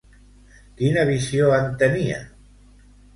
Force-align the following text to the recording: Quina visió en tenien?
Quina 0.79 1.03
visió 1.09 1.49
en 1.57 1.67
tenien? 1.83 2.25